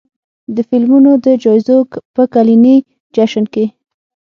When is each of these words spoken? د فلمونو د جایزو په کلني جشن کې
د 0.55 0.57
فلمونو 0.69 1.11
د 1.25 1.27
جایزو 1.43 1.77
په 2.15 2.23
کلني 2.33 2.75
جشن 3.15 3.43
کې 3.53 3.65